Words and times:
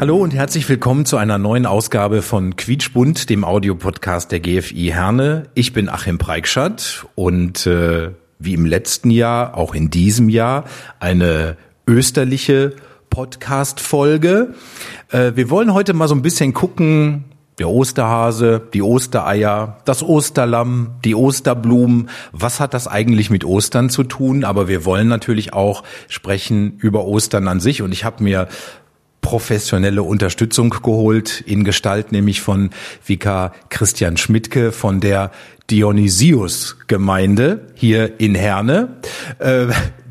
Hallo 0.00 0.18
und 0.18 0.32
herzlich 0.32 0.68
willkommen 0.68 1.06
zu 1.06 1.16
einer 1.16 1.38
neuen 1.38 1.66
Ausgabe 1.66 2.22
von 2.22 2.54
Quietschbunt, 2.54 3.28
dem 3.30 3.42
Audiopodcast 3.42 4.30
der 4.30 4.38
GFI 4.38 4.92
Herne. 4.94 5.48
Ich 5.54 5.72
bin 5.72 5.88
Achim 5.88 6.18
Preikschat 6.18 7.04
und 7.16 7.66
äh, 7.66 8.10
wie 8.38 8.54
im 8.54 8.64
letzten 8.64 9.10
Jahr, 9.10 9.56
auch 9.56 9.74
in 9.74 9.90
diesem 9.90 10.28
Jahr, 10.28 10.66
eine 11.00 11.56
österliche 11.88 12.76
Podcast-Folge. 13.10 14.54
Äh, 15.10 15.32
wir 15.34 15.50
wollen 15.50 15.74
heute 15.74 15.94
mal 15.94 16.06
so 16.06 16.14
ein 16.14 16.22
bisschen 16.22 16.54
gucken, 16.54 17.24
der 17.58 17.68
Osterhase, 17.68 18.62
die 18.72 18.82
Ostereier, 18.82 19.78
das 19.84 20.04
Osterlamm, 20.04 20.92
die 21.04 21.16
Osterblumen. 21.16 22.08
Was 22.30 22.60
hat 22.60 22.72
das 22.72 22.86
eigentlich 22.86 23.30
mit 23.30 23.44
Ostern 23.44 23.90
zu 23.90 24.04
tun? 24.04 24.44
Aber 24.44 24.68
wir 24.68 24.84
wollen 24.84 25.08
natürlich 25.08 25.54
auch 25.54 25.82
sprechen 26.06 26.78
über 26.78 27.04
Ostern 27.04 27.48
an 27.48 27.58
sich. 27.58 27.82
Und 27.82 27.90
ich 27.90 28.04
habe 28.04 28.22
mir 28.22 28.46
professionelle 29.28 30.02
Unterstützung 30.02 30.70
geholt 30.70 31.42
in 31.42 31.62
Gestalt 31.62 32.12
nämlich 32.12 32.40
von 32.40 32.70
Vikar 33.04 33.52
Christian 33.68 34.16
Schmidtke 34.16 34.72
von 34.72 35.00
der 35.00 35.32
Dionysius 35.68 36.78
Gemeinde 36.86 37.66
hier 37.74 38.18
in 38.20 38.34
Herne. 38.34 38.96
Äh, 39.38 39.66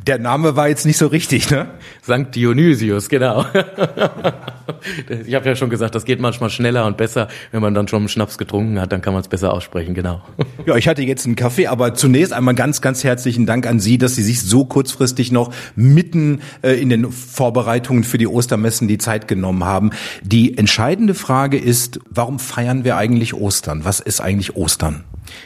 der 0.08 0.20
Name 0.20 0.56
war 0.56 0.70
jetzt 0.70 0.86
nicht 0.86 0.98
so 0.98 1.08
richtig, 1.08 1.52
ne? 1.52 1.68
Sankt 2.02 2.36
Dionysius, 2.36 3.10
genau. 3.10 3.46
ich 5.26 5.36
habe 5.36 5.46
ja 5.46 5.56
schon 5.56 5.70
gesagt, 5.70 5.96
das 5.96 6.06
geht 6.06 6.22
manchmal 6.22 6.50
schneller 6.50 6.86
und 6.86 6.98
besser, 6.98 7.28
wenn 7.52 7.62
man 7.62 7.74
dann 7.74 7.88
schon 7.88 8.00
einen 8.00 8.10
Schnaps 8.10 8.38
getrunken 8.38 8.80
hat, 8.80 8.92
dann 8.92 9.02
kann 9.02 9.14
man 9.14 9.22
es 9.22 9.28
besser 9.28 9.54
aussprechen, 9.54 9.94
genau. 9.94 10.22
Ja, 10.66 10.76
ich 10.76 10.88
hatte 10.88 11.02
jetzt 11.04 11.26
einen 11.26 11.36
Kaffee, 11.36 11.68
aber 11.68 11.94
zunächst 11.94 12.34
einmal 12.34 12.56
ganz, 12.56 12.82
ganz 12.82 13.04
herzlichen 13.04 13.46
Dank 13.46 13.68
an 13.68 13.80
Sie, 13.80 13.98
dass 13.98 14.16
Sie 14.16 14.24
sich 14.24 14.42
so 14.42 14.66
kurzfristig 14.66 15.32
noch 15.32 15.54
mitten 15.76 16.42
äh, 16.62 16.74
in 16.74 16.90
den 16.90 17.12
Vorbereitungen 17.12 18.04
für 18.04 18.18
die 18.18 18.28
Ostermessen 18.28 18.88
die 18.88 18.98
Zeit 18.98 19.28
genommen 19.28 19.66
haben. 19.66 19.92
Die 20.24 20.58
entscheidende 20.58 21.14
Frage 21.14 21.58
ist, 21.58 22.00
warum 22.10 22.40
feiern 22.40 22.84
wir 22.84 22.98
eigentlich 22.98 23.34
Ostern? 23.34 23.84
Was 23.84 24.00
ist 24.00 24.22
eigentlich 24.22 24.56
Ostern? 24.56 25.04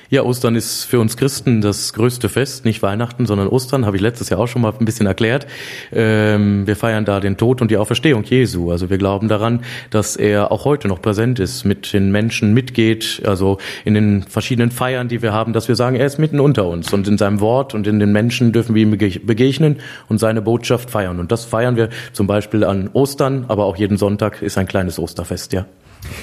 Ja, 0.09 0.23
Ostern 0.23 0.55
ist 0.55 0.83
für 0.83 0.99
uns 0.99 1.15
Christen 1.15 1.61
das 1.61 1.93
größte 1.93 2.27
Fest, 2.29 2.65
nicht 2.65 2.81
Weihnachten, 2.81 3.25
sondern 3.25 3.47
Ostern, 3.47 3.85
habe 3.85 3.95
ich 3.95 4.01
letztes 4.01 4.29
Jahr 4.29 4.39
auch 4.39 4.47
schon 4.47 4.61
mal 4.61 4.73
ein 4.77 4.85
bisschen 4.85 5.05
erklärt. 5.05 5.47
Ähm, 5.91 6.67
wir 6.67 6.75
feiern 6.75 7.05
da 7.05 7.19
den 7.19 7.37
Tod 7.37 7.61
und 7.61 7.71
die 7.71 7.77
Auferstehung 7.77 8.23
Jesu. 8.23 8.71
Also 8.71 8.89
wir 8.89 8.97
glauben 8.97 9.27
daran, 9.27 9.61
dass 9.89 10.15
er 10.15 10.51
auch 10.51 10.65
heute 10.65 10.87
noch 10.87 11.01
präsent 11.01 11.39
ist, 11.39 11.63
mit 11.63 11.93
den 11.93 12.11
Menschen 12.11 12.53
mitgeht, 12.53 13.21
also 13.25 13.57
in 13.85 13.93
den 13.93 14.23
verschiedenen 14.23 14.71
Feiern, 14.71 15.07
die 15.07 15.21
wir 15.21 15.31
haben, 15.31 15.53
dass 15.53 15.67
wir 15.67 15.75
sagen, 15.75 15.95
er 15.95 16.05
ist 16.05 16.19
mitten 16.19 16.39
unter 16.39 16.67
uns 16.67 16.91
und 16.91 17.07
in 17.07 17.17
seinem 17.17 17.39
Wort 17.39 17.73
und 17.73 17.87
in 17.87 17.99
den 17.99 18.11
Menschen 18.11 18.51
dürfen 18.51 18.75
wir 18.75 18.83
ihm 18.83 18.93
bege- 18.93 19.25
begegnen 19.25 19.77
und 20.09 20.17
seine 20.17 20.41
Botschaft 20.41 20.89
feiern. 20.89 21.19
Und 21.19 21.31
das 21.31 21.45
feiern 21.45 21.77
wir 21.77 21.89
zum 22.11 22.27
Beispiel 22.27 22.63
an 22.63 22.89
Ostern, 22.93 23.45
aber 23.47 23.65
auch 23.65 23.77
jeden 23.77 23.97
Sonntag 23.97 24.41
ist 24.41 24.57
ein 24.57 24.67
kleines 24.67 24.99
Osterfest, 24.99 25.53
ja. 25.53 25.65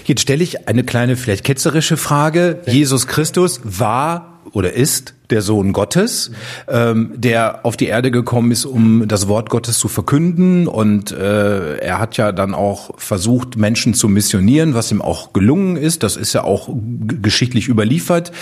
Jetzt 0.05 0.23
stelle 0.23 0.43
ich 0.43 0.69
eine 0.69 0.85
kleine, 0.85 1.17
vielleicht 1.17 1.45
ketzerische 1.45 1.97
Frage. 1.97 2.61
Jesus 2.67 3.07
Christus 3.07 3.61
war 3.65 4.41
oder 4.53 4.73
ist 4.73 5.15
der 5.31 5.43
Sohn 5.43 5.73
Gottes, 5.73 6.31
ähm, 6.69 7.13
der 7.15 7.67
auf 7.67 7.77
die 7.77 7.87
Erde 7.87 8.11
gekommen 8.11 8.51
ist, 8.51 8.65
um 8.65 9.07
das 9.07 9.29
Wort 9.29 9.51
Gottes 9.51 9.79
zu 9.79 9.89
verkünden. 9.89 10.67
Und 10.67 11.13
äh, 11.13 11.77
er 11.79 11.99
hat 11.99 12.17
ja 12.17 12.33
dann 12.33 12.55
auch 12.55 12.99
versucht, 12.99 13.57
Menschen 13.57 13.95
zu 13.95 14.09
missionieren, 14.09 14.75
was 14.75 14.91
ihm 14.91 15.03
auch 15.03 15.33
gelungen 15.33 15.77
ist. 15.77 16.03
Das 16.03 16.17
ist 16.17 16.33
ja 16.33 16.45
auch 16.45 16.71
geschichtlich 16.73 17.69
überliefert. 17.69 18.33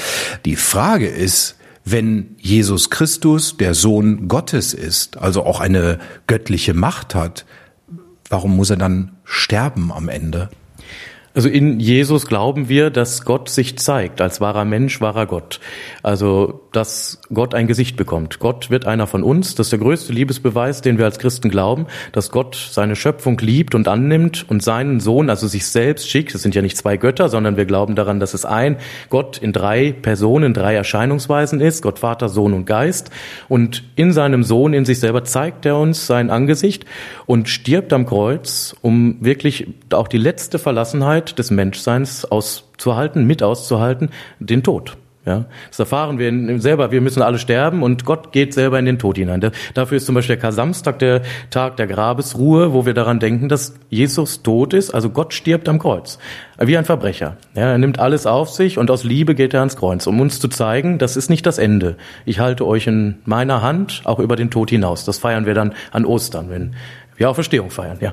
Die 0.45 0.57
Frage 0.57 1.09
ist, 1.09 1.57
wenn 1.85 2.35
Jesus 2.39 2.91
Christus 2.91 3.57
der 3.57 3.75
Sohn 3.75 4.29
Gottes 4.29 4.75
ist, 4.75 5.19
also 5.19 5.45
auch 5.45 5.61
eine 5.61 5.99
göttliche 6.27 6.75
Macht 6.75 7.15
hat, 7.15 7.47
warum 8.29 8.57
muss 8.57 8.71
er 8.71 8.77
dann 8.77 9.13
sterben 9.25 9.93
am 9.93 10.09
Ende? 10.09 10.51
Also 11.37 11.51
in 11.51 11.81
Jesus 11.81 12.25
glauben 12.25 12.71
wir, 12.71 12.89
dass 12.89 13.27
Gott 13.27 13.51
sich 13.51 13.77
zeigt 13.77 14.23
als 14.23 14.41
wahrer 14.41 14.65
Mensch, 14.65 15.03
wahrer 15.03 15.27
Gott. 15.27 15.61
Also, 16.03 16.63
dass 16.73 17.21
Gott 17.31 17.55
ein 17.55 17.67
Gesicht 17.67 17.99
bekommt. 17.99 18.39
Gott 18.39 18.71
wird 18.71 18.87
einer 18.87 19.07
von 19.07 19.23
uns. 19.23 19.55
Das 19.55 19.67
ist 19.67 19.73
der 19.73 19.79
größte 19.81 20.15
Liebesbeweis, 20.15 20.81
den 20.81 20.97
wir 20.97 21.05
als 21.05 21.19
Christen 21.19 21.51
glauben, 21.51 21.89
dass 22.13 22.31
Gott 22.31 22.55
seine 22.55 22.97
Schöpfung 22.97 23.37
liebt 23.37 23.75
und 23.75 23.87
annimmt 23.87 24.47
und 24.49 24.63
seinen 24.63 24.99
Sohn, 24.99 25.29
also 25.29 25.47
sich 25.47 25.67
selbst 25.67 26.09
schickt. 26.09 26.35
Es 26.35 26.41
sind 26.41 26.55
ja 26.55 26.63
nicht 26.63 26.79
zwei 26.79 26.97
Götter, 26.97 27.29
sondern 27.29 27.59
wir 27.59 27.67
glauben 27.67 27.97
daran, 27.97 28.19
dass 28.19 28.33
es 28.33 28.47
ein 28.47 28.79
Gott 29.11 29.37
in 29.37 29.53
drei 29.53 29.93
Personen, 29.93 30.55
drei 30.55 30.75
Erscheinungsweisen 30.75 31.61
ist. 31.61 31.83
Gott 31.83 31.99
Vater, 31.99 32.31
Sohn 32.31 32.55
und 32.55 32.65
Geist. 32.65 33.11
Und 33.51 33.85
in 33.95 34.11
seinem 34.13 34.43
Sohn, 34.43 34.73
in 34.73 34.87
sich 34.87 35.01
selber 35.01 35.25
zeigt 35.25 35.67
er 35.67 35.77
uns 35.77 36.07
sein 36.07 36.31
Angesicht 36.31 36.87
und 37.27 37.51
stirbt 37.51 37.93
am 37.93 38.07
Kreuz, 38.07 38.75
um 38.81 39.19
wirklich 39.21 39.67
auch 39.91 40.09
die 40.09 40.17
letzte 40.17 40.59
Verlassenheit 40.59 41.26
des 41.35 41.51
Menschseins 41.51 42.25
auszuhalten, 42.25 43.25
mit 43.27 43.43
auszuhalten, 43.43 44.11
den 44.39 44.63
Tod. 44.63 44.97
Ja, 45.25 45.47
das 45.71 45.81
erfahren 45.81 46.21
wir 46.21 46.61
selber. 46.61 46.93
Wir 46.93 47.01
müssen 47.01 47.21
alle 47.21 47.41
sterben 47.41 47.83
und 47.83 48.05
Gott 48.05 48.31
geht 48.31 48.55
selber 48.55 48.79
in 48.79 48.85
den 48.85 49.01
Tod 49.01 49.17
hinein. 49.19 49.41
Da- 49.41 49.51
Dafür 49.75 49.97
ist 49.97 50.07
zum 50.07 50.15
Beispiel 50.15 50.37
der 50.37 50.41
Kar-Samstag 50.43 51.01
der 51.01 51.23
Tag 51.51 51.77
der 51.79 51.89
Grabesruhe, 51.89 52.73
wo 52.73 52.87
wir 52.87 52.95
daran 52.95 53.19
denken, 53.19 53.49
dass 53.49 53.75
Jesus 53.91 54.45
tot 54.45 54.73
ist. 54.73 54.95
Also 54.95 55.11
Gott 55.11 55.35
stirbt 55.35 55.69
am 55.69 55.81
Kreuz. 55.81 56.21
Wie 56.61 56.79
ein 56.79 56.85
Verbrecher. 56.85 57.39
Ja, 57.57 57.63
er 57.73 57.79
nimmt 57.79 57.99
alles 57.99 58.25
auf 58.25 58.51
sich 58.51 58.79
und 58.79 58.89
aus 58.89 59.03
Liebe 59.03 59.35
geht 59.35 59.53
er 59.53 59.59
ans 59.63 59.75
Kreuz, 59.75 60.07
um 60.07 60.21
uns 60.21 60.39
zu 60.39 60.47
zeigen, 60.47 60.99
das 60.99 61.17
ist 61.17 61.29
nicht 61.29 61.45
das 61.45 61.59
Ende. 61.59 61.97
Ich 62.25 62.39
halte 62.39 62.65
euch 62.65 62.87
in 62.87 63.17
meiner 63.25 63.63
Hand 63.63 64.03
auch 64.05 64.21
über 64.21 64.37
den 64.37 64.51
Tod 64.53 64.71
hinaus. 64.71 65.05
Das 65.05 65.19
feiern 65.19 65.45
wir 65.45 65.55
dann 65.55 65.73
an 65.91 66.05
Ostern, 66.05 66.51
wenn 66.51 66.77
wir 67.17 67.29
Auferstehung 67.29 67.71
feiern, 67.71 67.97
ja. 68.01 68.13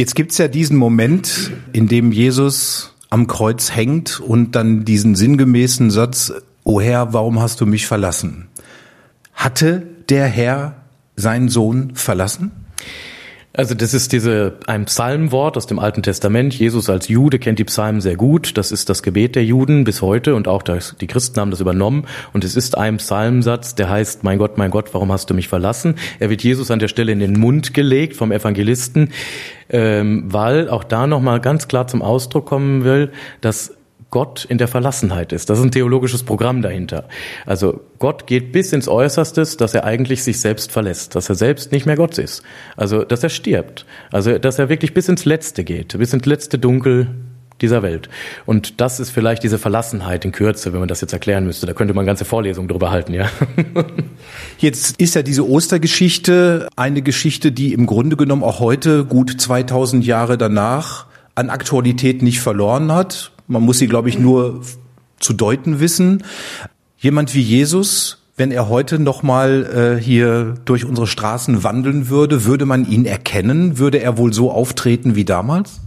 Jetzt 0.00 0.14
gibt's 0.14 0.38
ja 0.38 0.48
diesen 0.48 0.78
Moment, 0.78 1.50
in 1.74 1.86
dem 1.86 2.10
Jesus 2.10 2.94
am 3.10 3.26
Kreuz 3.26 3.76
hängt 3.76 4.18
und 4.18 4.52
dann 4.56 4.86
diesen 4.86 5.14
sinngemäßen 5.14 5.90
Satz, 5.90 6.32
O 6.64 6.80
Herr, 6.80 7.12
warum 7.12 7.38
hast 7.38 7.60
du 7.60 7.66
mich 7.66 7.86
verlassen? 7.86 8.48
Hatte 9.34 9.86
der 10.08 10.26
Herr 10.26 10.76
seinen 11.16 11.50
Sohn 11.50 11.94
verlassen? 11.96 12.50
Also 13.52 13.74
das 13.74 13.94
ist 13.94 14.12
diese 14.12 14.58
ein 14.68 14.84
Psalmwort 14.84 15.56
aus 15.56 15.66
dem 15.66 15.80
Alten 15.80 16.04
Testament. 16.04 16.54
Jesus 16.54 16.88
als 16.88 17.08
Jude 17.08 17.40
kennt 17.40 17.58
die 17.58 17.64
Psalmen 17.64 18.00
sehr 18.00 18.14
gut. 18.14 18.56
Das 18.56 18.70
ist 18.70 18.88
das 18.88 19.02
Gebet 19.02 19.34
der 19.34 19.44
Juden 19.44 19.82
bis 19.82 20.02
heute 20.02 20.36
und 20.36 20.46
auch 20.46 20.62
das, 20.62 20.94
die 21.00 21.08
Christen 21.08 21.40
haben 21.40 21.50
das 21.50 21.60
übernommen. 21.60 22.06
Und 22.32 22.44
es 22.44 22.54
ist 22.54 22.78
ein 22.78 22.98
Psalmsatz, 22.98 23.74
der 23.74 23.90
heißt: 23.90 24.22
Mein 24.22 24.38
Gott, 24.38 24.56
mein 24.56 24.70
Gott, 24.70 24.94
warum 24.94 25.10
hast 25.10 25.30
du 25.30 25.34
mich 25.34 25.48
verlassen? 25.48 25.96
Er 26.20 26.30
wird 26.30 26.44
Jesus 26.44 26.70
an 26.70 26.78
der 26.78 26.86
Stelle 26.86 27.10
in 27.10 27.18
den 27.18 27.40
Mund 27.40 27.74
gelegt 27.74 28.14
vom 28.14 28.30
Evangelisten, 28.30 29.10
ähm, 29.68 30.24
weil 30.28 30.68
auch 30.68 30.84
da 30.84 31.08
noch 31.08 31.20
mal 31.20 31.40
ganz 31.40 31.66
klar 31.66 31.88
zum 31.88 32.02
Ausdruck 32.02 32.46
kommen 32.46 32.84
will, 32.84 33.10
dass 33.40 33.74
Gott 34.10 34.44
in 34.44 34.58
der 34.58 34.68
Verlassenheit 34.68 35.32
ist. 35.32 35.50
Das 35.50 35.58
ist 35.58 35.64
ein 35.64 35.70
theologisches 35.70 36.24
Programm 36.24 36.62
dahinter. 36.62 37.08
Also 37.46 37.80
Gott 37.98 38.26
geht 38.26 38.52
bis 38.52 38.72
ins 38.72 38.88
Äußerste, 38.88 39.44
dass 39.56 39.74
er 39.74 39.84
eigentlich 39.84 40.24
sich 40.24 40.40
selbst 40.40 40.72
verlässt, 40.72 41.14
dass 41.14 41.28
er 41.28 41.36
selbst 41.36 41.70
nicht 41.72 41.86
mehr 41.86 41.96
Gott 41.96 42.18
ist. 42.18 42.42
Also 42.76 43.04
dass 43.04 43.22
er 43.22 43.28
stirbt. 43.28 43.86
Also 44.10 44.38
dass 44.38 44.58
er 44.58 44.68
wirklich 44.68 44.94
bis 44.94 45.08
ins 45.08 45.24
Letzte 45.24 45.64
geht, 45.64 45.96
bis 45.96 46.12
ins 46.12 46.26
letzte 46.26 46.58
Dunkel 46.58 47.08
dieser 47.60 47.82
Welt. 47.82 48.08
Und 48.46 48.80
das 48.80 49.00
ist 49.00 49.10
vielleicht 49.10 49.42
diese 49.42 49.58
Verlassenheit 49.58 50.24
in 50.24 50.32
Kürze, 50.32 50.72
wenn 50.72 50.80
man 50.80 50.88
das 50.88 51.00
jetzt 51.00 51.12
erklären 51.12 51.44
müsste. 51.44 51.66
Da 51.66 51.72
könnte 51.72 51.94
man 51.94 52.06
ganze 52.06 52.24
Vorlesungen 52.24 52.68
drüber 52.68 52.90
halten, 52.90 53.12
ja. 53.12 53.28
Jetzt 54.58 55.00
ist 55.00 55.14
ja 55.14 55.22
diese 55.22 55.46
Ostergeschichte 55.48 56.68
eine 56.76 57.02
Geschichte, 57.02 57.52
die 57.52 57.72
im 57.72 57.86
Grunde 57.86 58.16
genommen 58.16 58.42
auch 58.42 58.60
heute, 58.60 59.04
gut 59.04 59.40
2000 59.40 60.04
Jahre 60.04 60.38
danach, 60.38 61.06
an 61.34 61.50
Aktualität 61.50 62.22
nicht 62.22 62.40
verloren 62.40 62.92
hat. 62.92 63.32
Man 63.50 63.64
muss 63.64 63.78
sie, 63.78 63.88
glaube 63.88 64.08
ich, 64.08 64.16
nur 64.16 64.60
zu 65.18 65.32
deuten 65.32 65.80
wissen. 65.80 66.22
Jemand 66.98 67.34
wie 67.34 67.40
Jesus, 67.40 68.22
wenn 68.36 68.52
er 68.52 68.68
heute 68.68 69.00
noch 69.00 69.24
mal 69.24 69.98
äh, 69.98 70.02
hier 70.02 70.54
durch 70.64 70.84
unsere 70.84 71.08
Straßen 71.08 71.64
wandeln 71.64 72.08
würde, 72.08 72.44
würde 72.44 72.64
man 72.64 72.88
ihn 72.88 73.06
erkennen? 73.06 73.76
Würde 73.76 73.98
er 73.98 74.16
wohl 74.18 74.32
so 74.32 74.52
auftreten 74.52 75.16
wie 75.16 75.24
damals? 75.24 75.80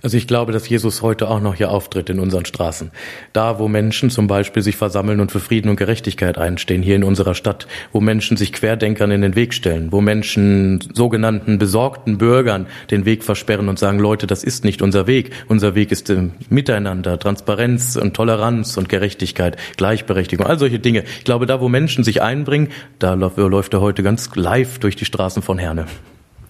Also 0.00 0.16
ich 0.16 0.28
glaube, 0.28 0.52
dass 0.52 0.68
Jesus 0.68 1.02
heute 1.02 1.28
auch 1.28 1.40
noch 1.40 1.56
hier 1.56 1.70
auftritt 1.70 2.08
in 2.08 2.20
unseren 2.20 2.44
Straßen. 2.44 2.92
Da, 3.32 3.58
wo 3.58 3.66
Menschen 3.66 4.10
zum 4.10 4.28
Beispiel 4.28 4.62
sich 4.62 4.76
versammeln 4.76 5.20
und 5.20 5.32
für 5.32 5.40
Frieden 5.40 5.68
und 5.70 5.76
Gerechtigkeit 5.76 6.38
einstehen, 6.38 6.82
hier 6.82 6.94
in 6.94 7.02
unserer 7.02 7.34
Stadt, 7.34 7.66
wo 7.90 8.00
Menschen 8.00 8.36
sich 8.36 8.52
Querdenkern 8.52 9.10
in 9.10 9.22
den 9.22 9.34
Weg 9.34 9.54
stellen, 9.54 9.90
wo 9.90 10.00
Menschen 10.00 10.80
sogenannten 10.94 11.58
besorgten 11.58 12.16
Bürgern 12.16 12.66
den 12.92 13.06
Weg 13.06 13.24
versperren 13.24 13.68
und 13.68 13.80
sagen, 13.80 13.98
Leute, 13.98 14.28
das 14.28 14.44
ist 14.44 14.64
nicht 14.64 14.82
unser 14.82 15.08
Weg. 15.08 15.32
Unser 15.48 15.74
Weg 15.74 15.90
ist 15.90 16.10
äh, 16.10 16.28
Miteinander, 16.48 17.18
Transparenz 17.18 17.96
und 17.96 18.14
Toleranz 18.14 18.76
und 18.76 18.88
Gerechtigkeit, 18.88 19.56
Gleichberechtigung, 19.76 20.46
all 20.46 20.60
solche 20.60 20.78
Dinge. 20.78 21.02
Ich 21.18 21.24
glaube, 21.24 21.46
da, 21.46 21.60
wo 21.60 21.68
Menschen 21.68 22.04
sich 22.04 22.22
einbringen, 22.22 22.68
da 23.00 23.14
läuft 23.14 23.74
er 23.74 23.80
heute 23.80 24.04
ganz 24.04 24.30
live 24.36 24.78
durch 24.78 24.94
die 24.94 25.04
Straßen 25.06 25.42
von 25.42 25.58
Herne. 25.58 25.86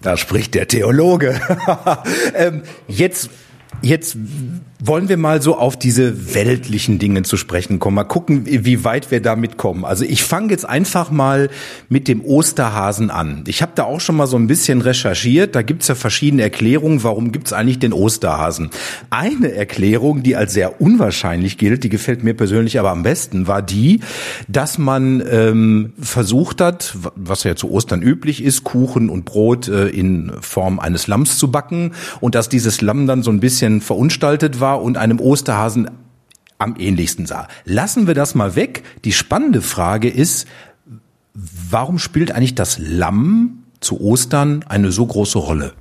Da 0.01 0.17
spricht 0.17 0.55
der 0.55 0.67
Theologe. 0.67 1.41
ähm, 2.35 2.63
jetzt 2.87 3.29
Jetzt 3.81 4.17
wollen 4.81 5.09
wir 5.09 5.17
mal 5.17 5.41
so 5.41 5.57
auf 5.57 5.77
diese 5.77 6.33
weltlichen 6.33 6.99
Dinge 6.99 7.23
zu 7.23 7.35
sprechen 7.35 7.79
kommen. 7.79 7.95
Mal 7.95 8.05
gucken, 8.05 8.43
wie 8.45 8.83
weit 8.85 9.11
wir 9.11 9.21
damit 9.21 9.57
kommen. 9.57 9.83
Also 9.83 10.05
ich 10.05 10.23
fange 10.23 10.51
jetzt 10.51 10.67
einfach 10.67 11.11
mal 11.11 11.49
mit 11.89 12.07
dem 12.07 12.23
Osterhasen 12.23 13.11
an. 13.11 13.43
Ich 13.47 13.61
habe 13.61 13.73
da 13.75 13.83
auch 13.83 13.99
schon 13.99 14.15
mal 14.15 14.27
so 14.27 14.37
ein 14.37 14.47
bisschen 14.47 14.81
recherchiert. 14.81 15.53
Da 15.53 15.63
gibt's 15.63 15.89
ja 15.89 15.95
verschiedene 15.95 16.43
Erklärungen, 16.43 17.03
warum 17.03 17.33
gibt's 17.33 17.51
eigentlich 17.51 17.79
den 17.79 17.91
Osterhasen. 17.91 18.69
Eine 19.09 19.51
Erklärung, 19.51 20.23
die 20.23 20.37
als 20.37 20.53
sehr 20.53 20.81
unwahrscheinlich 20.81 21.57
gilt, 21.57 21.83
die 21.83 21.89
gefällt 21.89 22.23
mir 22.23 22.33
persönlich 22.33 22.79
aber 22.79 22.91
am 22.91 23.03
besten, 23.03 23.47
war 23.47 23.61
die, 23.61 23.99
dass 24.47 24.77
man 24.77 25.21
ähm, 25.29 25.93
versucht 25.99 26.61
hat, 26.61 26.95
was 27.15 27.43
ja 27.43 27.55
zu 27.55 27.69
Ostern 27.69 28.01
üblich 28.01 28.43
ist, 28.43 28.63
Kuchen 28.63 29.09
und 29.09 29.25
Brot 29.25 29.67
äh, 29.67 29.87
in 29.89 30.31
Form 30.39 30.79
eines 30.79 31.07
Lamms 31.07 31.37
zu 31.37 31.51
backen 31.51 31.91
und 32.21 32.33
dass 32.33 32.47
dieses 32.47 32.79
Lamm 32.81 33.05
dann 33.05 33.23
so 33.23 33.31
ein 33.31 33.41
bisschen 33.41 33.68
bisschen 33.69 33.81
verunstaltet 33.81 34.59
war 34.59 34.81
und 34.81 34.97
einem 34.97 35.19
Osterhasen 35.19 35.89
am 36.57 36.75
ähnlichsten 36.77 37.25
sah. 37.25 37.47
Lassen 37.65 38.07
wir 38.07 38.13
das 38.13 38.35
mal 38.35 38.55
weg. 38.55 38.83
Die 39.05 39.13
spannende 39.13 39.61
Frage 39.61 40.09
ist, 40.09 40.47
warum 41.33 41.99
spielt 41.99 42.31
eigentlich 42.31 42.55
das 42.55 42.79
Lamm 42.79 43.58
zu 43.79 44.01
Ostern 44.01 44.65
eine 44.67 44.91
so 44.91 45.05
große 45.05 45.37
Rolle? 45.37 45.73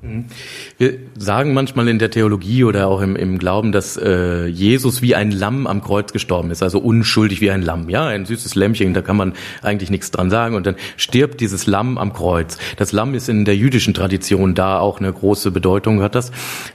Wir 0.78 0.94
sagen 1.16 1.52
manchmal 1.52 1.88
in 1.88 1.98
der 1.98 2.10
Theologie 2.10 2.64
oder 2.64 2.86
auch 2.86 3.00
im, 3.00 3.16
im 3.16 3.38
Glauben, 3.38 3.72
dass 3.72 3.96
äh, 3.96 4.46
Jesus 4.46 5.02
wie 5.02 5.14
ein 5.14 5.30
Lamm 5.30 5.66
am 5.66 5.82
Kreuz 5.82 6.12
gestorben 6.12 6.50
ist, 6.50 6.62
also 6.62 6.78
unschuldig 6.78 7.40
wie 7.40 7.50
ein 7.50 7.62
Lamm, 7.62 7.88
ja, 7.88 8.06
ein 8.06 8.24
süßes 8.24 8.54
Lämmchen, 8.54 8.94
da 8.94 9.02
kann 9.02 9.16
man 9.16 9.32
eigentlich 9.62 9.90
nichts 9.90 10.10
dran 10.10 10.30
sagen 10.30 10.54
und 10.54 10.66
dann 10.66 10.76
stirbt 10.96 11.40
dieses 11.40 11.66
Lamm 11.66 11.98
am 11.98 12.12
Kreuz. 12.12 12.58
Das 12.76 12.92
Lamm 12.92 13.14
ist 13.14 13.28
in 13.28 13.44
der 13.44 13.56
jüdischen 13.56 13.94
Tradition 13.94 14.54
da 14.54 14.78
auch 14.78 15.00
eine 15.00 15.12
große 15.12 15.50
Bedeutung 15.50 16.02
hat 16.02 16.14
das. 16.14 16.30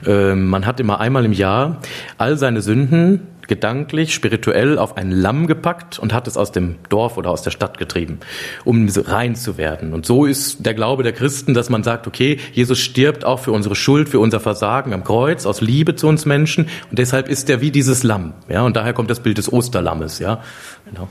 Äh, 0.06 0.34
man 0.34 0.66
hat 0.66 0.78
immer 0.80 1.00
einmal 1.00 1.24
im 1.24 1.32
Jahr 1.32 1.80
all 2.18 2.36
seine 2.36 2.60
Sünden 2.60 3.20
gedanklich, 3.48 4.14
spirituell 4.14 4.78
auf 4.78 4.96
ein 4.96 5.10
Lamm 5.10 5.46
gepackt 5.46 5.98
und 5.98 6.12
hat 6.12 6.26
es 6.26 6.36
aus 6.36 6.52
dem 6.52 6.76
Dorf 6.88 7.16
oder 7.16 7.30
aus 7.30 7.42
der 7.42 7.50
Stadt 7.50 7.78
getrieben, 7.78 8.20
um 8.64 8.88
rein 8.88 9.36
zu 9.36 9.56
werden. 9.58 9.92
Und 9.92 10.06
so 10.06 10.24
ist 10.24 10.64
der 10.64 10.74
Glaube 10.74 11.02
der 11.02 11.12
Christen, 11.12 11.54
dass 11.54 11.70
man 11.70 11.82
sagt, 11.82 12.06
okay, 12.06 12.38
Jesus 12.52 12.78
stirbt 12.78 13.24
auch 13.24 13.40
für 13.40 13.52
unsere 13.52 13.74
Schuld, 13.74 14.08
für 14.08 14.20
unser 14.20 14.40
Versagen 14.40 14.92
am 14.92 15.04
Kreuz, 15.04 15.46
aus 15.46 15.60
Liebe 15.60 15.94
zu 15.96 16.08
uns 16.08 16.24
Menschen. 16.24 16.66
Und 16.90 16.98
deshalb 16.98 17.28
ist 17.28 17.50
er 17.50 17.60
wie 17.60 17.70
dieses 17.70 18.02
Lamm. 18.02 18.34
Ja, 18.48 18.62
und 18.62 18.76
daher 18.76 18.92
kommt 18.92 19.10
das 19.10 19.20
Bild 19.20 19.38
des 19.38 19.52
Osterlammes. 19.52 20.18
Ja, 20.18 20.40
genau. 20.84 21.08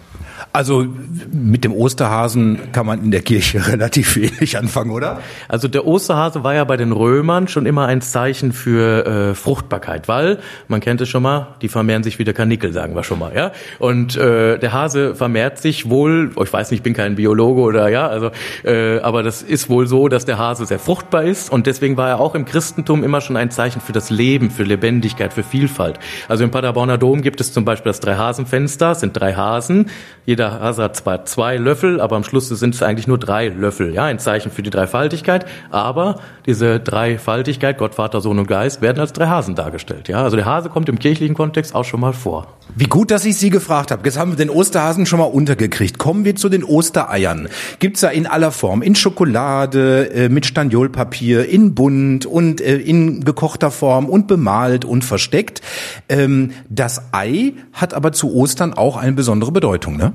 Also 0.51 0.85
mit 1.31 1.63
dem 1.63 1.73
Osterhasen 1.73 2.71
kann 2.71 2.85
man 2.85 3.03
in 3.03 3.11
der 3.11 3.21
Kirche 3.21 3.65
relativ 3.71 4.15
wenig 4.15 4.57
anfangen, 4.57 4.91
oder? 4.91 5.21
Also 5.47 5.67
der 5.67 5.85
Osterhase 5.85 6.43
war 6.43 6.53
ja 6.53 6.63
bei 6.63 6.77
den 6.77 6.91
Römern 6.91 7.47
schon 7.47 7.65
immer 7.65 7.87
ein 7.87 8.01
Zeichen 8.01 8.51
für 8.51 9.05
äh, 9.05 9.35
Fruchtbarkeit, 9.35 10.07
weil 10.07 10.39
man 10.67 10.79
kennt 10.79 11.01
es 11.01 11.09
schon 11.09 11.23
mal, 11.23 11.55
die 11.61 11.69
vermehren 11.69 12.03
sich 12.03 12.19
wie 12.19 12.22
der 12.23 12.33
Kanickel, 12.33 12.71
sagen 12.71 12.95
wir 12.95 13.03
schon 13.03 13.19
mal, 13.19 13.35
ja. 13.35 13.51
Und 13.79 14.15
äh, 14.15 14.59
der 14.59 14.73
Hase 14.73 15.15
vermehrt 15.15 15.57
sich 15.57 15.89
wohl, 15.89 16.31
oh, 16.35 16.43
ich 16.43 16.53
weiß 16.53 16.69
nicht, 16.69 16.79
ich 16.79 16.83
bin 16.83 16.93
kein 16.93 17.15
Biologe 17.15 17.61
oder 17.61 17.89
ja, 17.89 18.07
also, 18.07 18.29
äh, 18.63 18.99
aber 18.99 19.23
das 19.23 19.41
ist 19.41 19.69
wohl 19.69 19.87
so, 19.87 20.07
dass 20.07 20.25
der 20.25 20.37
Hase 20.37 20.65
sehr 20.65 20.79
fruchtbar 20.79 21.23
ist 21.23 21.51
und 21.51 21.65
deswegen 21.65 21.97
war 21.97 22.09
er 22.09 22.19
auch 22.19 22.35
im 22.35 22.45
Christentum 22.45 23.03
immer 23.03 23.21
schon 23.21 23.37
ein 23.37 23.49
Zeichen 23.49 23.81
für 23.81 23.91
das 23.91 24.11
Leben, 24.11 24.51
für 24.51 24.63
Lebendigkeit, 24.63 25.33
für 25.33 25.43
Vielfalt. 25.43 25.99
Also 26.27 26.43
im 26.43 26.51
Paderborner 26.51 26.97
Dom 26.97 27.21
gibt 27.21 27.41
es 27.41 27.53
zum 27.53 27.65
Beispiel 27.65 27.89
das 27.89 27.99
Drei-Hasen-Fenster, 28.01 28.95
sind 28.95 29.13
drei 29.13 29.33
Hasen, 29.33 29.89
jeder 30.25 30.43
jeder 30.43 30.59
Hase 30.59 30.83
hat 30.83 30.95
zwar 30.95 31.25
zwei 31.25 31.57
Löffel, 31.57 32.01
aber 32.01 32.15
am 32.15 32.23
Schluss 32.23 32.49
sind 32.49 32.75
es 32.75 32.83
eigentlich 32.83 33.07
nur 33.07 33.17
drei 33.17 33.47
Löffel. 33.47 33.93
Ja, 33.93 34.05
ein 34.05 34.19
Zeichen 34.19 34.51
für 34.51 34.61
die 34.61 34.69
Dreifaltigkeit. 34.69 35.45
Aber 35.71 36.19
diese 36.45 36.79
Dreifaltigkeit, 36.79 37.77
Gott, 37.77 37.95
Vater, 37.95 38.19
Sohn 38.19 38.39
und 38.39 38.47
Geist, 38.47 38.81
werden 38.81 38.99
als 38.99 39.13
drei 39.13 39.27
Hasen 39.27 39.55
dargestellt. 39.55 40.09
Ja, 40.09 40.23
also 40.23 40.35
der 40.35 40.45
Hase 40.45 40.69
kommt 40.69 40.89
im 40.89 40.99
kirchlichen 40.99 41.35
Kontext 41.35 41.75
auch 41.75 41.85
schon 41.85 41.99
mal 41.99 42.12
vor. 42.13 42.47
Wie 42.75 42.85
gut, 42.85 43.11
dass 43.11 43.25
ich 43.25 43.37
Sie 43.37 43.49
gefragt 43.49 43.91
habe. 43.91 44.03
Jetzt 44.05 44.17
haben 44.17 44.31
wir 44.31 44.35
den 44.37 44.49
Osterhasen 44.49 45.05
schon 45.05 45.19
mal 45.19 45.25
untergekriegt. 45.25 45.99
Kommen 45.99 46.25
wir 46.25 46.35
zu 46.35 46.49
den 46.49 46.63
Ostereiern. 46.63 47.49
Gibt's 47.79 48.01
da 48.01 48.09
in 48.09 48.25
aller 48.25 48.51
Form, 48.51 48.81
in 48.81 48.95
Schokolade, 48.95 50.09
äh, 50.11 50.29
mit 50.29 50.45
Staniolpapier, 50.45 51.47
in 51.47 51.75
bunt 51.75 52.25
und 52.25 52.61
äh, 52.61 52.77
in 52.77 53.23
gekochter 53.25 53.69
Form 53.69 54.09
und 54.09 54.27
bemalt 54.27 54.85
und 54.85 55.03
versteckt. 55.03 55.61
Ähm, 56.09 56.51
das 56.69 57.13
Ei 57.13 57.53
hat 57.73 57.93
aber 57.93 58.11
zu 58.11 58.33
Ostern 58.33 58.73
auch 58.73 58.97
eine 58.97 59.13
besondere 59.13 59.51
Bedeutung, 59.51 59.97
ne? 59.97 60.13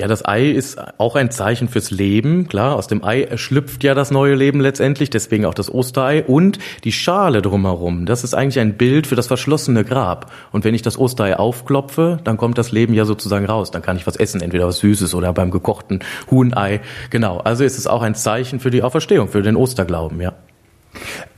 Ja, 0.00 0.08
das 0.08 0.24
Ei 0.24 0.48
ist 0.48 0.78
auch 0.96 1.14
ein 1.14 1.30
Zeichen 1.30 1.68
fürs 1.68 1.90
Leben. 1.90 2.48
Klar, 2.48 2.74
aus 2.76 2.86
dem 2.86 3.04
Ei 3.04 3.28
schlüpft 3.36 3.84
ja 3.84 3.92
das 3.92 4.10
neue 4.10 4.34
Leben 4.34 4.58
letztendlich, 4.58 5.10
deswegen 5.10 5.44
auch 5.44 5.52
das 5.52 5.70
Osterei. 5.70 6.24
Und 6.24 6.58
die 6.84 6.92
Schale 6.92 7.42
drumherum, 7.42 8.06
das 8.06 8.24
ist 8.24 8.32
eigentlich 8.32 8.60
ein 8.60 8.78
Bild 8.78 9.06
für 9.06 9.14
das 9.14 9.26
verschlossene 9.26 9.84
Grab. 9.84 10.32
Und 10.52 10.64
wenn 10.64 10.74
ich 10.74 10.80
das 10.80 10.96
Osterei 10.96 11.36
aufklopfe, 11.38 12.18
dann 12.24 12.38
kommt 12.38 12.56
das 12.56 12.72
Leben 12.72 12.94
ja 12.94 13.04
sozusagen 13.04 13.44
raus. 13.44 13.72
Dann 13.72 13.82
kann 13.82 13.98
ich 13.98 14.06
was 14.06 14.16
essen, 14.16 14.40
entweder 14.40 14.66
was 14.66 14.78
Süßes 14.78 15.14
oder 15.14 15.34
beim 15.34 15.50
gekochten 15.50 16.00
Huhnei. 16.30 16.80
Genau, 17.10 17.36
also 17.36 17.62
ist 17.62 17.76
es 17.76 17.86
auch 17.86 18.00
ein 18.00 18.14
Zeichen 18.14 18.58
für 18.58 18.70
die 18.70 18.82
Auferstehung, 18.82 19.28
für 19.28 19.42
den 19.42 19.54
Osterglauben, 19.54 20.18
ja. 20.22 20.32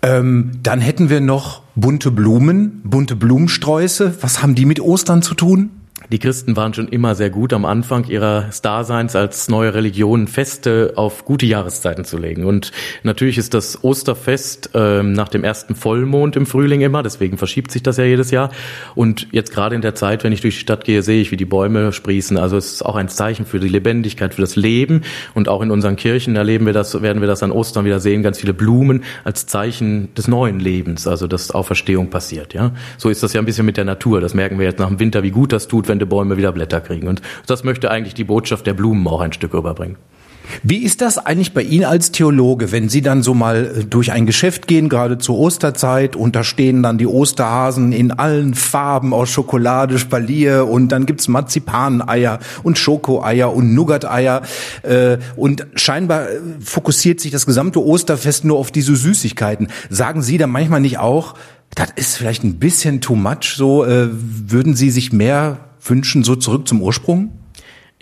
Ähm, 0.02 0.52
dann 0.62 0.80
hätten 0.80 1.10
wir 1.10 1.20
noch 1.20 1.62
bunte 1.74 2.12
Blumen, 2.12 2.80
bunte 2.84 3.16
Blumensträuße. 3.16 4.18
Was 4.20 4.40
haben 4.40 4.54
die 4.54 4.66
mit 4.66 4.78
Ostern 4.78 5.20
zu 5.20 5.34
tun? 5.34 5.81
Die 6.12 6.18
Christen 6.18 6.56
waren 6.56 6.74
schon 6.74 6.88
immer 6.88 7.14
sehr 7.14 7.30
gut 7.30 7.54
am 7.54 7.64
Anfang 7.64 8.06
ihres 8.06 8.60
Daseins 8.60 9.16
als 9.16 9.48
neue 9.48 9.72
Religion 9.72 10.28
Feste 10.28 10.92
auf 10.96 11.24
gute 11.24 11.46
Jahreszeiten 11.46 12.04
zu 12.04 12.18
legen. 12.18 12.44
Und 12.44 12.70
natürlich 13.02 13.38
ist 13.38 13.54
das 13.54 13.82
Osterfest 13.82 14.72
ähm, 14.74 15.14
nach 15.14 15.30
dem 15.30 15.42
ersten 15.42 15.74
Vollmond 15.74 16.36
im 16.36 16.44
Frühling 16.44 16.82
immer, 16.82 17.02
deswegen 17.02 17.38
verschiebt 17.38 17.70
sich 17.70 17.82
das 17.82 17.96
ja 17.96 18.04
jedes 18.04 18.30
Jahr. 18.30 18.50
Und 18.94 19.26
jetzt 19.32 19.54
gerade 19.54 19.74
in 19.74 19.80
der 19.80 19.94
Zeit, 19.94 20.22
wenn 20.22 20.34
ich 20.34 20.42
durch 20.42 20.56
die 20.56 20.60
Stadt 20.60 20.84
gehe, 20.84 21.02
sehe 21.02 21.18
ich, 21.22 21.30
wie 21.30 21.38
die 21.38 21.46
Bäume 21.46 21.94
sprießen. 21.94 22.36
Also 22.36 22.58
es 22.58 22.74
ist 22.74 22.82
auch 22.84 22.96
ein 22.96 23.08
Zeichen 23.08 23.46
für 23.46 23.58
die 23.58 23.68
Lebendigkeit, 23.68 24.34
für 24.34 24.42
das 24.42 24.54
Leben. 24.54 25.04
Und 25.32 25.48
auch 25.48 25.62
in 25.62 25.70
unseren 25.70 25.96
Kirchen 25.96 26.36
erleben 26.36 26.66
wir 26.66 26.74
das, 26.74 27.00
werden 27.00 27.22
wir 27.22 27.28
das 27.28 27.42
an 27.42 27.50
Ostern 27.50 27.86
wieder 27.86 28.00
sehen, 28.00 28.22
ganz 28.22 28.38
viele 28.38 28.52
Blumen 28.52 29.04
als 29.24 29.46
Zeichen 29.46 30.12
des 30.14 30.28
neuen 30.28 30.60
Lebens, 30.60 31.06
also 31.06 31.26
dass 31.26 31.52
Auferstehung 31.52 32.10
passiert. 32.10 32.52
Ja, 32.52 32.72
so 32.98 33.08
ist 33.08 33.22
das 33.22 33.32
ja 33.32 33.40
ein 33.40 33.46
bisschen 33.46 33.64
mit 33.64 33.78
der 33.78 33.86
Natur. 33.86 34.20
Das 34.20 34.34
merken 34.34 34.58
wir 34.58 34.66
jetzt 34.66 34.78
nach 34.78 34.88
dem 34.88 35.00
Winter, 35.00 35.22
wie 35.22 35.30
gut 35.30 35.54
das 35.54 35.68
tut, 35.68 35.88
wenn 35.88 36.01
blühende 36.02 36.06
Bäume 36.06 36.36
wieder 36.36 36.52
Blätter 36.52 36.80
kriegen. 36.80 37.08
Und 37.08 37.22
das 37.46 37.64
möchte 37.64 37.90
eigentlich 37.90 38.14
die 38.14 38.24
Botschaft 38.24 38.66
der 38.66 38.74
Blumen 38.74 39.06
auch 39.06 39.20
ein 39.20 39.32
Stück 39.32 39.54
überbringen. 39.54 39.96
Wie 40.64 40.78
ist 40.78 41.00
das 41.00 41.18
eigentlich 41.18 41.54
bei 41.54 41.62
Ihnen 41.62 41.84
als 41.84 42.10
Theologe, 42.10 42.72
wenn 42.72 42.88
Sie 42.88 43.00
dann 43.00 43.22
so 43.22 43.32
mal 43.32 43.64
äh, 43.78 43.84
durch 43.84 44.10
ein 44.10 44.26
Geschäft 44.26 44.66
gehen, 44.66 44.88
gerade 44.88 45.18
zur 45.18 45.38
Osterzeit, 45.38 46.16
und 46.16 46.34
da 46.34 46.42
stehen 46.42 46.82
dann 46.82 46.98
die 46.98 47.06
Osterhasen 47.06 47.92
in 47.92 48.10
allen 48.10 48.54
Farben 48.54 49.14
aus 49.14 49.30
Schokolade, 49.30 50.00
Spalier 50.00 50.66
und 50.66 50.88
dann 50.88 51.06
gibt's 51.06 51.28
Marzipaneier 51.28 52.40
und 52.64 52.76
Schokoeier 52.76 53.54
und 53.54 53.72
Nougateier 53.72 54.42
äh, 54.82 55.18
und 55.36 55.64
scheinbar 55.76 56.28
äh, 56.28 56.40
fokussiert 56.60 57.20
sich 57.20 57.30
das 57.30 57.46
gesamte 57.46 57.80
Osterfest 57.80 58.44
nur 58.44 58.58
auf 58.58 58.72
diese 58.72 58.96
Süßigkeiten. 58.96 59.68
Sagen 59.90 60.22
Sie 60.22 60.38
da 60.38 60.48
manchmal 60.48 60.80
nicht 60.80 60.98
auch, 60.98 61.34
das 61.76 61.90
ist 61.94 62.16
vielleicht 62.16 62.42
ein 62.42 62.58
bisschen 62.58 63.00
too 63.00 63.14
much, 63.14 63.54
so 63.56 63.86
würden 63.86 64.74
Sie 64.74 64.90
sich 64.90 65.10
mehr 65.10 65.71
wünschen, 65.84 66.24
so 66.24 66.36
zurück 66.36 66.68
zum 66.68 66.82
Ursprung? 66.82 67.41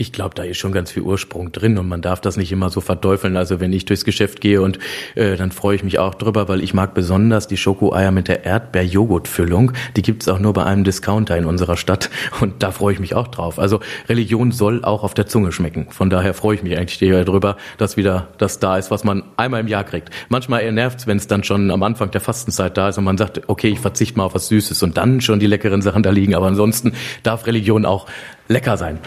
Ich 0.00 0.12
glaube, 0.12 0.35
da 0.35 0.45
ist 0.45 0.57
schon 0.57 0.73
ganz 0.73 0.90
viel 0.90 1.02
Ursprung 1.02 1.52
drin 1.52 1.76
und 1.76 1.87
man 1.87 2.00
darf 2.00 2.23
das 2.23 2.38
nicht 2.38 2.50
immer 2.52 2.71
so 2.71 2.80
verteufeln. 2.80 3.37
Also 3.37 3.61
wenn 3.61 3.71
ich 3.71 3.85
durchs 3.85 4.07
Geschäft 4.07 4.40
gehe 4.40 4.62
und 4.62 4.78
äh, 5.14 5.37
dann 5.37 5.52
freue 5.52 5.76
ich 5.76 5.85
mich 5.85 5.99
auch 5.99 6.14
drüber, 6.14 6.49
weil 6.49 6.62
ich 6.62 6.73
mag 6.73 6.95
besonders 6.95 7.49
die 7.49 7.59
Schokoeier 7.59 8.11
mit 8.11 8.26
der 8.26 8.47
Erdbeer-Joghurt-Füllung. 8.47 9.73
Die 9.97 10.00
gibt's 10.00 10.26
auch 10.26 10.38
nur 10.38 10.54
bei 10.54 10.64
einem 10.64 10.85
Discounter 10.85 11.37
in 11.37 11.45
unserer 11.45 11.76
Stadt 11.76 12.09
und 12.40 12.62
da 12.62 12.71
freue 12.71 12.95
ich 12.95 12.99
mich 12.99 13.14
auch 13.14 13.28
drauf. 13.28 13.59
Also 13.59 13.80
Religion 14.09 14.52
soll 14.52 14.87
auch 14.87 15.04
auf 15.04 15.12
der 15.12 15.26
Zunge 15.26 15.52
schmecken. 15.52 15.88
Von 15.90 16.09
daher 16.09 16.33
freue 16.33 16.54
ich 16.54 16.62
mich 16.62 16.78
eigentlich 16.78 16.99
darüber, 16.99 17.59
dass 17.76 17.99
wieder 17.99 18.28
das 18.38 18.59
da 18.59 18.78
ist, 18.78 18.90
was 18.90 19.04
man 19.04 19.23
einmal 19.37 19.61
im 19.61 19.69
Jahr 19.69 19.85
kriegt. 19.85 20.09
Manchmal 20.30 20.73
nervt's, 20.73 21.07
wenn 21.09 21.19
es 21.19 21.26
dann 21.26 21.45
schon 21.45 21.71
am 21.71 21.83
Anfang 21.83 22.11
der 22.11 22.23
Fastenzeit 22.23 22.78
da 22.78 22.88
ist 22.88 22.97
und 22.97 23.04
man 23.04 23.19
sagt, 23.19 23.42
okay, 23.49 23.69
ich 23.69 23.80
verzichte 23.80 24.16
mal 24.16 24.25
auf 24.25 24.35
was 24.35 24.49
Süßes 24.49 24.83
und 24.83 24.97
dann 24.97 25.21
schon 25.21 25.40
die 25.40 25.47
leckeren 25.47 25.83
Sachen 25.83 26.02
da 26.02 26.09
liegen. 26.09 26.35
Aber 26.35 26.47
ansonsten 26.47 26.95
darf 27.23 27.47
Religion 27.47 27.85
auch 27.85 28.07
lecker 28.49 28.78
sein. 28.78 28.99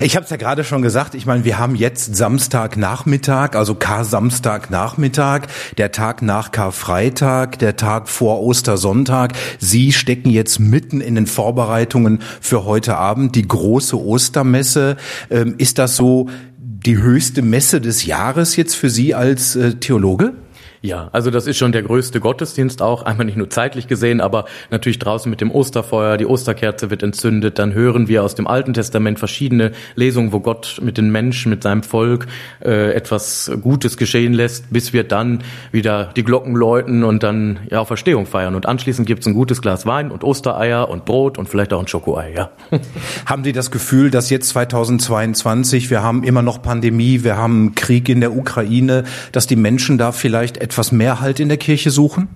Ich 0.00 0.16
habe 0.16 0.24
es 0.24 0.30
ja 0.30 0.36
gerade 0.36 0.64
schon 0.64 0.82
gesagt, 0.82 1.14
ich 1.14 1.26
meine, 1.26 1.44
wir 1.44 1.58
haben 1.58 1.74
jetzt 1.74 2.16
Samstagnachmittag, 2.16 3.54
also 3.54 3.74
Kar-Samstagnachmittag, 3.74 5.46
der 5.76 5.92
Tag 5.92 6.22
nach 6.22 6.52
Karfreitag, 6.52 7.58
der 7.58 7.76
Tag 7.76 8.08
vor 8.08 8.42
Ostersonntag. 8.42 9.32
Sie 9.58 9.92
stecken 9.92 10.30
jetzt 10.30 10.58
mitten 10.58 11.00
in 11.00 11.14
den 11.14 11.26
Vorbereitungen 11.26 12.20
für 12.40 12.64
heute 12.64 12.96
Abend, 12.96 13.34
die 13.34 13.46
große 13.46 14.00
Ostermesse. 14.00 14.96
Ähm, 15.30 15.54
ist 15.58 15.78
das 15.78 15.96
so 15.96 16.28
die 16.60 16.98
höchste 16.98 17.42
Messe 17.42 17.80
des 17.80 18.06
Jahres 18.06 18.56
jetzt 18.56 18.74
für 18.74 18.90
Sie 18.90 19.14
als 19.14 19.56
äh, 19.56 19.74
Theologe? 19.74 20.34
Ja, 20.80 21.08
also 21.12 21.30
das 21.30 21.46
ist 21.46 21.58
schon 21.58 21.72
der 21.72 21.82
größte 21.82 22.20
Gottesdienst 22.20 22.82
auch, 22.82 23.02
einmal 23.02 23.26
nicht 23.26 23.36
nur 23.36 23.50
zeitlich 23.50 23.88
gesehen, 23.88 24.20
aber 24.20 24.44
natürlich 24.70 24.98
draußen 25.00 25.28
mit 25.28 25.40
dem 25.40 25.50
Osterfeuer, 25.50 26.16
die 26.16 26.26
Osterkerze 26.26 26.90
wird 26.90 27.02
entzündet, 27.02 27.58
dann 27.58 27.74
hören 27.74 28.06
wir 28.06 28.22
aus 28.22 28.36
dem 28.36 28.46
Alten 28.46 28.74
Testament 28.74 29.18
verschiedene 29.18 29.72
Lesungen, 29.96 30.32
wo 30.32 30.40
Gott 30.40 30.78
mit 30.80 30.96
den 30.96 31.10
Menschen, 31.10 31.50
mit 31.50 31.64
seinem 31.64 31.82
Volk 31.82 32.26
äh, 32.64 32.92
etwas 32.92 33.50
Gutes 33.60 33.96
geschehen 33.96 34.34
lässt, 34.34 34.72
bis 34.72 34.92
wir 34.92 35.02
dann 35.02 35.42
wieder 35.72 36.12
die 36.14 36.22
Glocken 36.22 36.54
läuten 36.54 37.02
und 37.02 37.22
dann 37.24 37.58
ja 37.70 37.84
Verstehung 37.84 38.26
feiern. 38.26 38.54
Und 38.54 38.66
anschließend 38.66 39.06
gibt's 39.06 39.26
ein 39.26 39.34
gutes 39.34 39.60
Glas 39.62 39.84
Wein 39.84 40.12
und 40.12 40.22
Ostereier 40.22 40.88
und 40.88 41.04
Brot 41.04 41.38
und 41.38 41.48
vielleicht 41.48 41.72
auch 41.72 41.80
ein 41.80 41.88
Schokoei, 41.88 42.32
ja. 42.36 42.50
Haben 43.26 43.42
Sie 43.42 43.52
das 43.52 43.70
Gefühl, 43.70 44.10
dass 44.10 44.30
jetzt 44.30 44.50
2022, 44.50 45.90
wir 45.90 46.02
haben 46.02 46.22
immer 46.22 46.42
noch 46.42 46.62
Pandemie, 46.62 47.24
wir 47.24 47.36
haben 47.36 47.74
Krieg 47.74 48.08
in 48.08 48.20
der 48.20 48.36
Ukraine, 48.36 49.04
dass 49.32 49.46
die 49.46 49.56
Menschen 49.56 49.98
da 49.98 50.12
vielleicht 50.12 50.67
etwas 50.68 50.92
mehr 50.92 51.20
Halt 51.20 51.40
in 51.40 51.48
der 51.48 51.56
Kirche 51.56 51.90
suchen? 51.90 52.28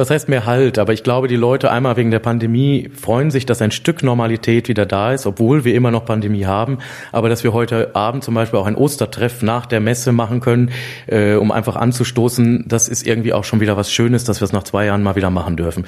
Was 0.00 0.08
heißt 0.08 0.30
mehr 0.30 0.46
Halt? 0.46 0.78
Aber 0.78 0.94
ich 0.94 1.02
glaube, 1.02 1.28
die 1.28 1.36
Leute 1.36 1.70
einmal 1.70 1.98
wegen 1.98 2.10
der 2.10 2.20
Pandemie 2.20 2.88
freuen 2.98 3.30
sich, 3.30 3.44
dass 3.44 3.60
ein 3.60 3.70
Stück 3.70 4.02
Normalität 4.02 4.66
wieder 4.66 4.86
da 4.86 5.12
ist, 5.12 5.26
obwohl 5.26 5.66
wir 5.66 5.74
immer 5.74 5.90
noch 5.90 6.06
Pandemie 6.06 6.46
haben. 6.46 6.78
Aber 7.12 7.28
dass 7.28 7.44
wir 7.44 7.52
heute 7.52 7.94
Abend 7.94 8.24
zum 8.24 8.32
Beispiel 8.32 8.58
auch 8.58 8.64
ein 8.64 8.76
Ostertreff 8.76 9.42
nach 9.42 9.66
der 9.66 9.80
Messe 9.80 10.12
machen 10.12 10.40
können, 10.40 10.70
äh, 11.06 11.34
um 11.34 11.52
einfach 11.52 11.76
anzustoßen, 11.76 12.64
das 12.66 12.88
ist 12.88 13.06
irgendwie 13.06 13.34
auch 13.34 13.44
schon 13.44 13.60
wieder 13.60 13.76
was 13.76 13.92
Schönes, 13.92 14.24
dass 14.24 14.40
wir 14.40 14.46
es 14.46 14.54
nach 14.54 14.62
zwei 14.62 14.86
Jahren 14.86 15.02
mal 15.02 15.16
wieder 15.16 15.28
machen 15.28 15.58
dürfen. 15.58 15.84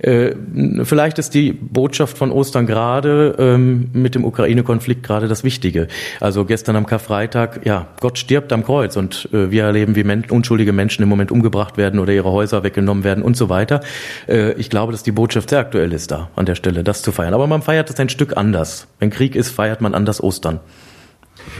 Äh, 0.00 0.32
vielleicht 0.82 1.20
ist 1.20 1.32
die 1.32 1.52
Botschaft 1.52 2.18
von 2.18 2.32
Ostern 2.32 2.66
gerade 2.66 3.36
ähm, 3.38 3.90
mit 3.92 4.16
dem 4.16 4.24
Ukraine-Konflikt 4.24 5.04
gerade 5.04 5.28
das 5.28 5.44
Wichtige. 5.44 5.86
Also 6.18 6.46
gestern 6.46 6.74
am 6.74 6.86
Karfreitag, 6.86 7.64
ja, 7.64 7.86
Gott 8.00 8.18
stirbt 8.18 8.52
am 8.52 8.64
Kreuz 8.64 8.96
und 8.96 9.28
äh, 9.32 9.52
wir 9.52 9.62
erleben, 9.62 9.94
wie 9.94 10.02
men 10.02 10.24
unschuldige 10.28 10.72
Menschen 10.72 11.04
im 11.04 11.08
Moment 11.08 11.30
umgebracht 11.30 11.76
werden 11.76 12.00
oder 12.00 12.12
ihre 12.12 12.32
Häuser 12.32 12.64
weggenommen 12.64 13.04
werden 13.04 13.22
und 13.22 13.36
so 13.36 13.51
weiter. 13.52 13.80
Äh, 14.26 14.54
ich 14.54 14.68
glaube, 14.68 14.90
dass 14.90 15.04
die 15.04 15.12
Botschaft 15.12 15.50
sehr 15.50 15.60
aktuell 15.60 15.92
ist 15.92 16.10
da 16.10 16.30
an 16.34 16.46
der 16.46 16.56
Stelle, 16.56 16.82
das 16.82 17.02
zu 17.02 17.12
feiern. 17.12 17.34
Aber 17.34 17.46
man 17.46 17.62
feiert 17.62 17.88
es 17.88 18.00
ein 18.00 18.08
Stück 18.08 18.36
anders. 18.36 18.88
Wenn 18.98 19.10
Krieg 19.10 19.36
ist, 19.36 19.50
feiert 19.50 19.80
man 19.80 19.94
anders 19.94 20.20
Ostern. 20.20 20.58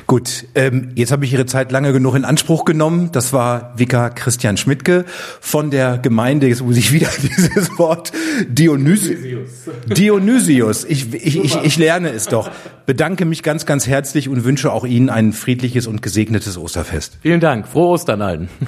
Gut, 0.07 0.47
ähm, 0.55 0.91
jetzt 0.95 1.13
habe 1.13 1.25
ich 1.25 1.33
Ihre 1.33 1.47
Zeit 1.47 1.73
lange 1.73 1.93
genug 1.93 2.15
in 2.15 2.25
Anspruch 2.25 2.65
genommen. 2.65 3.11
Das 3.13 3.33
war 3.33 3.73
Vikar 3.77 4.11
Christian 4.11 4.57
Schmidtke 4.57 5.05
von 5.41 5.71
der 5.71 5.99
Gemeinde, 5.99 6.49
jetzt 6.49 6.63
muss 6.63 6.77
ich 6.77 6.93
wieder 6.93 7.09
dieses 7.23 7.79
Wort, 7.79 8.13
Dionysius. 8.49 9.51
Dionysius, 9.87 10.85
ich, 10.85 11.15
ich, 11.15 11.43
ich, 11.43 11.57
ich 11.63 11.77
lerne 11.77 12.11
es 12.11 12.27
doch. 12.27 12.51
Bedanke 12.85 13.25
mich 13.25 13.43
ganz, 13.43 13.65
ganz 13.65 13.87
herzlich 13.87 14.29
und 14.29 14.45
wünsche 14.45 14.73
auch 14.73 14.85
Ihnen 14.85 15.09
ein 15.09 15.33
friedliches 15.33 15.87
und 15.87 16.03
gesegnetes 16.03 16.59
Osterfest. 16.59 17.19
Vielen 17.23 17.41
Dank, 17.41 17.69
frohe 17.69 17.89
Ostern 17.89 18.23
allen. 18.23 18.49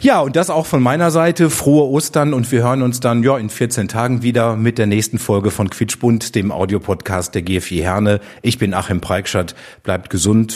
Ja, 0.00 0.20
und 0.20 0.36
das 0.36 0.50
auch 0.50 0.66
von 0.66 0.82
meiner 0.82 1.10
Seite, 1.10 1.48
frohe 1.48 1.88
Ostern 1.88 2.34
und 2.34 2.50
wir 2.52 2.62
hören 2.62 2.82
uns 2.82 3.00
dann 3.00 3.22
ja 3.22 3.38
in 3.38 3.48
14 3.50 3.88
Tagen 3.88 4.22
wieder 4.22 4.56
mit 4.56 4.78
der 4.78 4.86
nächsten 4.86 5.18
Folge 5.18 5.50
von 5.50 5.70
Quitschbund, 5.70 6.34
dem 6.34 6.52
Audiopodcast 6.52 7.34
der 7.34 7.42
GFI 7.42 7.78
Herne. 7.78 8.20
Ich 8.42 8.58
bin 8.58 8.74
Achim 8.74 9.00
Preikschat, 9.00 9.54
bleibt 9.82 10.10
gesund 10.10 10.55